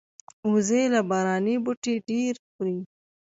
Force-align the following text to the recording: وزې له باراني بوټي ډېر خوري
وزې 0.51 0.83
له 0.93 1.01
باراني 1.09 1.55
بوټي 1.63 1.93
ډېر 2.09 2.33
خوري 2.47 2.77